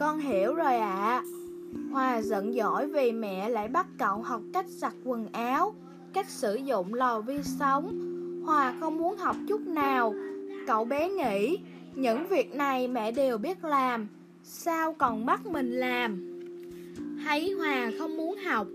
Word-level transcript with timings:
con 0.00 0.18
hiểu 0.18 0.54
rồi 0.54 0.76
ạ. 0.76 0.94
À. 0.94 1.22
Hòa 1.92 2.22
giận 2.22 2.52
dỗi 2.52 2.86
vì 2.86 3.12
mẹ 3.12 3.48
lại 3.48 3.68
bắt 3.68 3.86
cậu 3.98 4.22
học 4.22 4.40
cách 4.52 4.66
giặt 4.68 4.92
quần 5.04 5.32
áo, 5.32 5.74
Cách 6.12 6.28
sử 6.28 6.54
dụng 6.54 6.94
lò 6.94 7.20
vi 7.20 7.38
sóng. 7.42 8.00
Hòa 8.46 8.74
không 8.80 8.98
muốn 8.98 9.16
học 9.16 9.36
chút 9.48 9.60
nào. 9.60 10.14
Cậu 10.66 10.84
bé 10.84 11.08
nghĩ, 11.08 11.58
Những 11.94 12.28
việc 12.28 12.54
này 12.54 12.88
mẹ 12.88 13.12
đều 13.12 13.38
biết 13.38 13.64
làm, 13.64 14.08
Sao 14.42 14.92
còn 14.92 15.26
bắt 15.26 15.46
mình 15.46 15.72
làm? 15.72 16.40
Thấy 17.24 17.52
Hòa 17.52 17.90
không 17.98 18.16
muốn 18.16 18.36
học, 18.46 18.66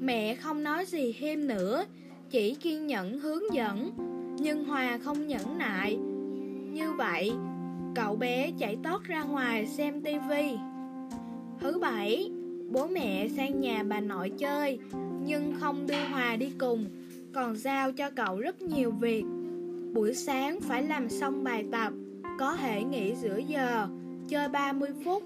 Mẹ 0.00 0.34
không 0.34 0.62
nói 0.62 0.84
gì 0.84 1.16
thêm 1.20 1.48
nữa, 1.48 1.84
Chỉ 2.30 2.54
kiên 2.54 2.86
nhẫn 2.86 3.18
hướng 3.18 3.54
dẫn. 3.54 3.92
Nhưng 4.38 4.64
Hòa 4.64 4.98
không 5.04 5.26
nhẫn 5.26 5.58
nại. 5.58 5.96
Như 6.72 6.92
vậy, 6.92 7.32
Cậu 7.94 8.16
bé 8.16 8.50
chạy 8.58 8.76
tót 8.82 9.02
ra 9.04 9.22
ngoài 9.22 9.66
xem 9.66 10.00
tivi 10.00 10.56
Thứ 11.62 11.78
bảy 11.78 12.30
Bố 12.70 12.86
mẹ 12.86 13.28
sang 13.28 13.60
nhà 13.60 13.82
bà 13.82 14.00
nội 14.00 14.32
chơi 14.38 14.78
Nhưng 15.26 15.54
không 15.60 15.86
đưa 15.86 16.04
Hòa 16.10 16.36
đi 16.36 16.52
cùng 16.58 16.86
Còn 17.32 17.56
giao 17.56 17.92
cho 17.92 18.10
cậu 18.10 18.40
rất 18.40 18.62
nhiều 18.62 18.90
việc. 18.90 19.24
Buổi 19.92 20.14
sáng 20.14 20.60
phải 20.60 20.82
làm 20.82 21.08
xong 21.08 21.44
bài 21.44 21.64
tập 21.72 21.92
Có 22.38 22.56
thể 22.56 22.82
nghỉ 22.82 23.14
giữa 23.22 23.38
giờ 23.38 23.88
Chơi 24.28 24.48
30 24.48 24.90
phút. 25.04 25.22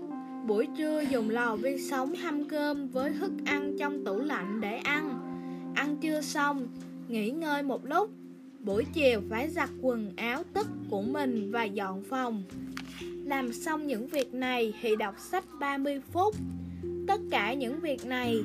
Buổi 0.47 0.69
trưa 0.79 1.01
dùng 1.11 1.31
lò 1.31 1.57
vi 1.57 1.79
sóng 1.79 2.15
hâm 2.15 2.49
cơm 2.49 2.89
với 2.89 3.13
thức 3.13 3.33
ăn 3.45 3.77
trong 3.79 4.05
tủ 4.05 4.19
lạnh 4.19 4.61
để 4.61 4.77
ăn. 4.77 5.11
Ăn 5.75 5.97
chưa 5.97 6.21
xong, 6.21 6.67
nghỉ 7.09 7.31
ngơi 7.31 7.63
một 7.63 7.87
lúc. 7.87 8.11
Buổi 8.61 8.85
chiều 8.93 9.21
phải 9.31 9.49
giặt 9.51 9.71
quần 9.83 10.13
áo 10.17 10.43
tất 10.53 10.67
của 10.91 11.03
mình 11.03 11.51
và 11.51 11.65
dọn 11.65 12.03
phòng. 12.05 12.43
Làm 13.27 13.53
xong 13.53 13.87
những 13.87 14.07
việc 14.07 14.35
này 14.35 14.75
thì 14.81 14.97
đọc 14.97 15.15
sách 15.19 15.45
30 15.61 16.01
phút 16.13 16.35
Tất 17.09 17.21
cả 17.31 17.55
những 17.55 17.81
việc 17.81 18.07
này 18.07 18.43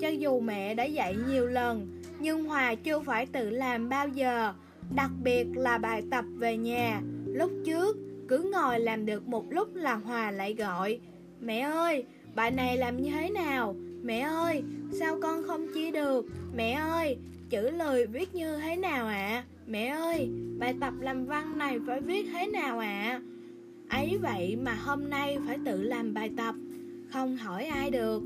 Cho 0.00 0.08
dù 0.08 0.40
mẹ 0.40 0.74
đã 0.74 0.84
dạy 0.84 1.16
nhiều 1.28 1.46
lần 1.46 2.02
Nhưng 2.18 2.44
Hòa 2.44 2.74
chưa 2.74 3.00
phải 3.00 3.26
tự 3.26 3.50
làm 3.50 3.88
bao 3.88 4.08
giờ 4.08 4.52
Đặc 4.94 5.10
biệt 5.22 5.46
là 5.54 5.78
bài 5.78 6.02
tập 6.10 6.24
về 6.36 6.56
nhà 6.56 7.00
Lúc 7.26 7.50
trước 7.66 7.96
cứ 8.28 8.50
ngồi 8.52 8.80
làm 8.80 9.06
được 9.06 9.28
một 9.28 9.52
lúc 9.52 9.74
là 9.74 9.94
Hòa 9.94 10.30
lại 10.30 10.54
gọi 10.54 11.00
Mẹ 11.40 11.60
ơi, 11.60 12.04
bài 12.34 12.50
này 12.50 12.76
làm 12.76 13.02
như 13.02 13.10
thế 13.10 13.30
nào? 13.30 13.74
Mẹ 14.02 14.20
ơi, 14.20 14.62
sao 14.92 15.18
con 15.22 15.42
không 15.46 15.66
chia 15.74 15.90
được? 15.90 16.26
Mẹ 16.56 16.72
ơi, 16.72 17.16
chữ 17.50 17.70
lời 17.70 18.06
viết 18.06 18.34
như 18.34 18.58
thế 18.58 18.76
nào 18.76 19.06
ạ? 19.06 19.14
À? 19.14 19.44
Mẹ 19.66 19.86
ơi, 19.86 20.28
bài 20.58 20.74
tập 20.80 20.94
làm 21.00 21.26
văn 21.26 21.58
này 21.58 21.78
phải 21.86 22.00
viết 22.00 22.26
thế 22.32 22.46
nào 22.46 22.78
ạ? 22.78 22.86
À? 22.86 23.20
Ấy 23.90 24.18
vậy 24.22 24.56
mà 24.56 24.74
hôm 24.74 25.10
nay 25.10 25.38
phải 25.46 25.58
tự 25.64 25.82
làm 25.82 26.14
bài 26.14 26.30
tập. 26.36 26.54
Không 27.12 27.36
hỏi 27.36 27.64
ai 27.64 27.90
được. 27.90 28.22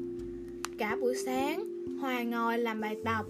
Cả 0.78 0.96
buổi 1.00 1.14
sáng 1.26 1.64
Hòa 2.00 2.22
ngồi 2.22 2.58
làm 2.58 2.80
bài 2.80 2.96
tập. 3.04 3.26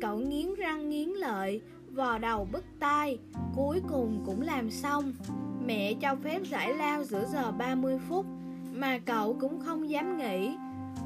Cậu 0.00 0.18
nghiến 0.18 0.54
răng 0.54 0.88
nghiến 0.88 1.08
lợi, 1.08 1.60
Vò 1.94 2.18
đầu 2.18 2.48
bứt 2.52 2.64
tai, 2.78 3.18
Cuối 3.56 3.80
cùng 3.88 4.22
cũng 4.26 4.42
làm 4.42 4.70
xong. 4.70 5.12
Mẹ 5.66 5.94
cho 5.94 6.16
phép 6.24 6.40
giải 6.50 6.74
lao 6.74 7.04
giữa 7.04 7.24
giờ 7.32 7.52
30 7.52 7.98
phút, 8.08 8.26
Mà 8.72 8.98
cậu 8.98 9.36
cũng 9.40 9.60
không 9.60 9.90
dám 9.90 10.18
nghỉ 10.18 10.50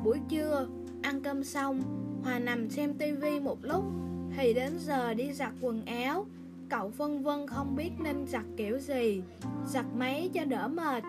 Buổi 0.05 0.19
trưa, 0.28 0.67
Ăn 1.02 1.20
cơm 1.20 1.44
xong, 1.44 1.83
Hòa 2.24 2.39
nằm 2.39 2.70
xem 2.70 2.94
tivi 2.94 3.41
một 3.41 3.58
lúc, 3.62 3.84
Thì 4.36 4.55
đến 4.55 4.72
giờ 4.78 5.14
đi 5.14 5.33
giặt 5.33 5.52
quần 5.61 5.84
áo. 5.84 6.27
Cậu 6.72 6.88
vân 6.88 7.22
vân 7.22 7.46
không 7.46 7.76
biết 7.76 7.90
nên 7.98 8.26
giặt 8.26 8.44
kiểu 8.56 8.78
gì, 8.78 9.22
Giặt 9.66 9.84
máy 9.96 10.30
cho 10.34 10.44
đỡ 10.44 10.68
mệt. 10.68 11.02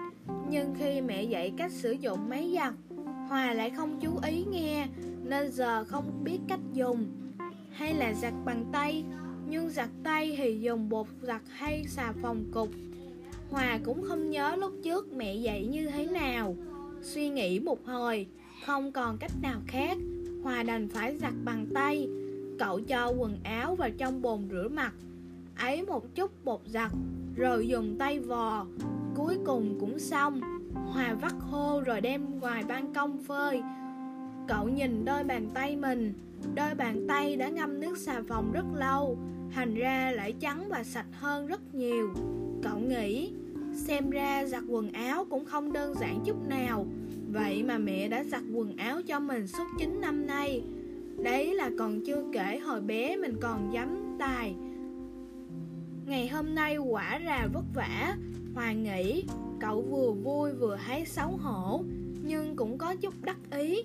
Nhưng 0.49 0.75
khi 0.79 1.01
mẹ 1.01 1.23
dạy 1.23 1.53
cách 1.57 1.71
sử 1.71 1.91
dụng 1.91 2.29
máy 2.29 2.53
giặt, 2.55 2.73
Hòa 3.29 3.53
lại 3.53 3.69
không 3.69 3.99
chú 4.01 4.19
ý 4.27 4.45
nghe, 4.51 4.87
Nên 5.23 5.51
giờ 5.51 5.83
không 5.83 6.23
biết 6.23 6.39
cách 6.47 6.59
dùng. 6.73 7.05
Hay 7.71 7.93
là 7.93 8.13
giặt 8.13 8.33
bằng 8.45 8.65
tay, 8.71 9.03
Nhưng 9.49 9.69
giặt 9.69 9.89
tay 10.03 10.35
thì 10.37 10.59
dùng 10.61 10.89
bột 10.89 11.07
giặt 11.21 11.41
hay 11.49 11.85
xà 11.87 12.13
phòng 12.21 12.43
cục. 12.53 12.69
Hòa 13.51 13.79
cũng 13.83 14.03
không 14.07 14.29
nhớ 14.29 14.55
lúc 14.55 14.71
trước 14.83 15.13
mẹ 15.13 15.35
dạy 15.35 15.65
như 15.65 15.87
thế 15.87 16.05
nào. 16.05 16.55
Suy 17.01 17.29
nghĩ 17.29 17.59
một 17.59 17.85
hồi, 17.85 18.27
Không 18.65 18.91
còn 18.91 19.17
cách 19.17 19.33
nào 19.41 19.59
khác. 19.67 19.97
Hòa 20.43 20.63
đành 20.63 20.89
phải 20.89 21.17
giặt 21.17 21.33
bằng 21.45 21.65
tay. 21.73 22.07
Cậu 22.59 22.81
cho 22.81 23.13
quần 23.17 23.37
áo 23.43 23.75
vào 23.75 23.89
trong 23.97 24.21
bồn 24.21 24.47
rửa 24.51 24.67
mặt. 24.71 24.93
Ấy 25.57 25.83
một 25.83 26.15
chút 26.15 26.45
bột 26.45 26.61
giặt, 26.65 26.91
Rồi 27.35 27.67
dùng 27.67 27.95
tay 27.99 28.19
vò. 28.19 28.65
Cuối 29.15 29.37
cùng 29.45 29.77
cũng 29.79 29.99
xong. 29.99 30.41
Hòa 30.73 31.15
vắt 31.21 31.33
khô 31.51 31.81
rồi 31.85 32.01
đem 32.01 32.39
ngoài 32.39 32.63
ban 32.67 32.93
công 32.93 33.17
phơi. 33.17 33.61
Cậu 34.47 34.69
nhìn 34.69 35.05
đôi 35.05 35.23
bàn 35.23 35.49
tay 35.53 35.75
mình. 35.75 36.13
Đôi 36.55 36.75
bàn 36.75 37.05
tay 37.07 37.35
đã 37.35 37.49
ngâm 37.49 37.79
nước 37.79 37.97
xà 37.97 38.21
phòng 38.27 38.51
rất 38.51 38.65
lâu, 38.75 39.17
Thành 39.51 39.75
ra 39.75 40.11
lại 40.11 40.33
trắng 40.39 40.65
và 40.69 40.83
sạch 40.83 41.05
hơn 41.11 41.47
rất 41.47 41.75
nhiều. 41.75 42.13
Cậu 42.63 42.79
nghĩ, 42.79 43.33
Xem 43.75 44.09
ra 44.09 44.45
giặt 44.45 44.63
quần 44.67 44.91
áo 44.91 45.25
cũng 45.29 45.45
không 45.45 45.73
đơn 45.73 45.95
giản 45.95 46.19
chút 46.25 46.47
nào. 46.47 46.85
Vậy 47.31 47.63
mà 47.63 47.77
mẹ 47.77 48.07
đã 48.07 48.23
giặt 48.23 48.41
quần 48.53 48.77
áo 48.77 49.01
cho 49.01 49.19
mình 49.19 49.47
suốt 49.47 49.63
9 49.79 50.01
năm 50.01 50.27
nay. 50.27 50.63
Đấy 51.23 51.53
là 51.53 51.69
còn 51.79 52.01
chưa 52.05 52.23
kể 52.33 52.59
hồi 52.65 52.81
bé 52.81 53.17
mình 53.17 53.35
còn 53.41 53.73
dám 53.73 54.15
tài. 54.19 54.55
Ngày 56.05 56.27
hôm 56.27 56.55
nay 56.55 56.77
quả 56.77 57.19
là 57.19 57.47
vất 57.53 57.63
vả. 57.73 58.15
Hòa 58.55 58.71
nghĩ 58.71 59.23
cậu 59.59 59.81
vừa 59.81 60.11
vui 60.11 60.51
vừa 60.51 60.77
thấy 60.87 61.05
xấu 61.05 61.27
hổ, 61.27 61.83
Nhưng 62.23 62.55
cũng 62.55 62.77
có 62.77 62.95
chút 62.95 63.13
đắc 63.21 63.37
ý. 63.51 63.83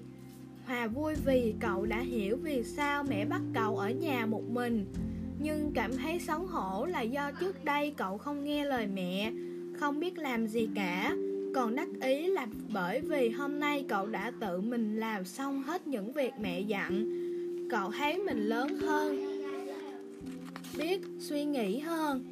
Hòa 0.66 0.86
vui 0.86 1.14
vì 1.24 1.54
cậu 1.60 1.86
đã 1.86 2.00
hiểu 2.00 2.36
vì 2.42 2.64
sao 2.64 3.04
mẹ 3.04 3.24
bắt 3.24 3.40
cậu 3.54 3.76
ở 3.76 3.90
nhà 3.90 4.26
một 4.26 4.42
mình, 4.48 4.86
Nhưng 5.38 5.72
cảm 5.74 5.96
thấy 5.96 6.18
xấu 6.18 6.46
hổ 6.46 6.86
là 6.86 7.00
do 7.00 7.30
trước 7.40 7.64
đây 7.64 7.94
cậu 7.96 8.18
không 8.18 8.44
nghe 8.44 8.64
lời 8.64 8.86
mẹ, 8.86 9.32
Không 9.80 10.00
biết 10.00 10.18
làm 10.18 10.46
gì 10.46 10.68
cả. 10.74 11.16
Còn 11.54 11.76
đắc 11.76 11.88
ý 12.02 12.26
là 12.26 12.46
bởi 12.72 13.00
vì 13.00 13.28
hôm 13.28 13.60
nay 13.60 13.84
cậu 13.88 14.06
đã 14.06 14.32
tự 14.40 14.60
mình 14.60 14.96
làm 14.96 15.24
xong 15.24 15.62
hết 15.62 15.86
những 15.86 16.12
việc 16.12 16.32
mẹ 16.40 16.60
dặn. 16.60 17.08
Cậu 17.70 17.90
thấy 17.90 18.18
mình 18.18 18.38
lớn 18.38 18.78
hơn 18.78 19.37
Biết 20.78 21.00
suy 21.18 21.44
nghĩ 21.44 21.78
hơn 21.78 22.24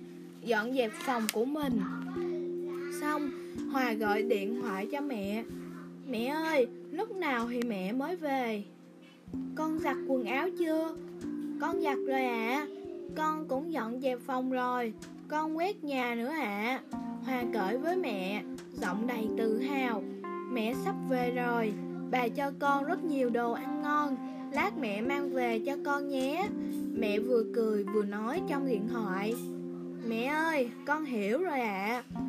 Dọn 0.43 0.75
dẹp 0.75 0.91
phòng 0.93 1.23
của 1.33 1.45
mình 1.45 1.81
Xong 3.01 3.31
Hòa 3.73 3.93
gọi 3.93 4.23
điện 4.23 4.63
thoại 4.63 4.89
cho 4.93 5.01
mẹ 5.01 5.45
Mẹ 6.09 6.27
ơi, 6.27 6.67
lúc 6.91 7.17
nào 7.17 7.49
thì 7.51 7.63
mẹ 7.63 7.93
mới 7.93 8.17
về? 8.17 8.65
Con 9.55 9.79
giặt 9.79 9.97
quần 10.09 10.25
áo 10.25 10.49
chưa? 10.59 10.97
Con 11.61 11.83
giặt 11.83 11.99
rồi 12.07 12.25
ạ 12.25 12.67
à. 12.67 12.67
Con 13.17 13.49
cũng 13.49 13.73
dọn 13.73 14.01
dẹp 14.01 14.19
phòng 14.27 14.51
rồi 14.51 14.93
Con 15.29 15.57
quét 15.57 15.85
nhà 15.85 16.15
nữa 16.15 16.31
ạ 16.31 16.81
à. 16.91 16.99
Hòa 17.25 17.45
cởi 17.53 17.79
với 17.79 17.97
mẹ 17.97 18.43
Giọng 18.73 19.07
đầy 19.07 19.29
tự 19.39 19.59
hào 19.59 20.03
Mẹ 20.53 20.75
sắp 20.85 20.95
về 21.09 21.31
rồi 21.31 21.73
Bà 22.11 22.29
cho 22.29 22.53
con 22.59 22.85
rất 22.85 23.05
nhiều 23.05 23.31
đồ 23.31 23.53
ăn 23.53 23.83
ngon 23.83 24.17
Lát 24.53 24.79
mẹ 24.79 25.01
mang 25.01 25.31
về 25.33 25.59
cho 25.67 25.77
con 25.85 26.09
nhé 26.09 26.49
Mẹ 26.99 27.19
vừa 27.19 27.45
cười 27.55 27.85
vừa 27.85 28.03
nói 28.03 28.43
trong 28.49 28.67
điện 28.67 28.89
thoại. 28.89 29.35
Mẹ 30.09 30.25
ơi, 30.25 30.71
con 30.87 31.05
hiểu 31.05 31.43
rồi 31.43 31.61
ạ. 31.61 32.03
À. 32.15 32.21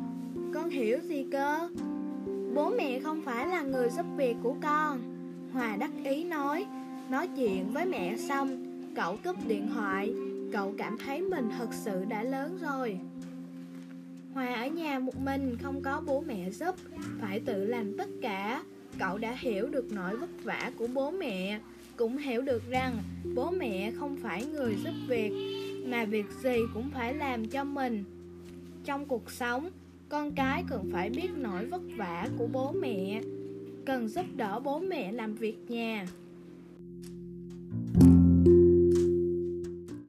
Con 0.54 0.70
hiểu 0.70 0.98
gì 0.98 1.26
cơ? 1.32 1.68
Bố 2.54 2.70
mẹ 2.70 3.00
không 3.00 3.22
phải 3.22 3.46
là 3.46 3.62
người 3.62 3.88
giúp 3.90 4.06
việc 4.16 4.36
của 4.42 4.56
con. 4.62 5.00
Hòa 5.52 5.76
đắc 5.76 5.90
ý 6.04 6.24
nói 6.24 6.66
Nói 7.10 7.28
chuyện 7.36 7.72
với 7.72 7.86
mẹ 7.86 8.16
xong 8.16 8.64
Cậu 8.96 9.16
cúp 9.24 9.36
điện 9.46 9.68
thoại. 9.74 10.14
Cậu 10.52 10.74
cảm 10.78 10.98
thấy 10.98 11.22
mình 11.22 11.48
thật 11.58 11.68
sự 11.72 12.04
đã 12.04 12.22
lớn 12.22 12.58
rồi. 12.60 12.98
Hòa 14.34 14.54
ở 14.54 14.66
nhà 14.66 14.98
một 14.98 15.20
mình 15.20 15.56
không 15.62 15.82
có 15.82 16.02
bố 16.06 16.24
mẹ 16.26 16.50
giúp 16.50 16.74
Phải 17.20 17.40
tự 17.40 17.64
làm 17.64 17.96
tất 17.96 18.08
cả. 18.22 18.62
Cậu 18.98 19.18
đã 19.18 19.36
hiểu 19.38 19.68
được 19.68 19.92
nỗi 19.92 20.16
vất 20.16 20.30
vả 20.44 20.70
của 20.78 20.86
bố 20.86 21.10
mẹ. 21.10 21.60
Cũng 21.98 22.16
hiểu 22.16 22.42
được 22.42 22.70
rằng 22.70 23.02
Bố 23.34 23.50
mẹ 23.50 23.90
không 23.90 24.16
phải 24.16 24.44
người 24.44 24.76
giúp 24.84 24.94
việc, 25.08 25.32
Mà 25.86 26.04
việc 26.04 26.26
gì 26.42 26.56
cũng 26.74 26.90
phải 26.90 27.14
làm 27.14 27.46
cho 27.48 27.64
mình. 27.64 28.04
Trong 28.84 29.04
cuộc 29.06 29.30
sống, 29.30 29.70
con 30.08 30.32
cái 30.32 30.64
cần 30.68 30.90
phải 30.92 31.10
biết 31.10 31.30
nỗi 31.36 31.66
vất 31.66 31.82
vả 31.96 32.28
của 32.38 32.46
bố 32.52 32.72
mẹ, 32.72 33.20
cần 33.86 34.08
giúp 34.08 34.26
đỡ 34.36 34.60
bố 34.64 34.78
mẹ 34.78 35.12
làm 35.12 35.34
việc 35.34 35.56
nhà. 35.68 36.06